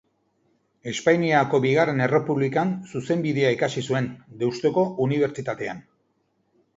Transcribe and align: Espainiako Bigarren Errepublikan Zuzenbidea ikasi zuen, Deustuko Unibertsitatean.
Espainiako 0.91 1.57
Bigarren 1.65 1.99
Errepublikan 2.05 2.71
Zuzenbidea 2.93 3.51
ikasi 3.57 3.83
zuen, 3.91 4.07
Deustuko 4.41 4.87
Unibertsitatean. 5.05 5.85